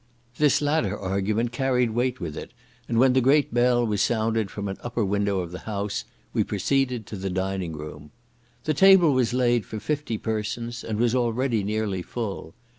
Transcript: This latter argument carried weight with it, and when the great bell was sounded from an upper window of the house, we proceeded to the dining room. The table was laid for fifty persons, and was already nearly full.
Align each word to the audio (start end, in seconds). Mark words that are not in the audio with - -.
This 0.39 0.63
latter 0.63 0.97
argument 0.97 1.51
carried 1.51 1.91
weight 1.91 2.19
with 2.19 2.35
it, 2.35 2.53
and 2.89 2.97
when 2.97 3.13
the 3.13 3.21
great 3.21 3.53
bell 3.53 3.85
was 3.85 4.01
sounded 4.01 4.49
from 4.49 4.67
an 4.67 4.77
upper 4.81 5.05
window 5.05 5.41
of 5.41 5.51
the 5.51 5.59
house, 5.59 6.05
we 6.33 6.43
proceeded 6.43 7.05
to 7.05 7.15
the 7.15 7.29
dining 7.29 7.73
room. 7.73 8.09
The 8.63 8.73
table 8.73 9.13
was 9.13 9.31
laid 9.31 9.63
for 9.63 9.79
fifty 9.79 10.17
persons, 10.17 10.83
and 10.83 10.97
was 10.97 11.13
already 11.13 11.63
nearly 11.63 12.01
full. 12.01 12.55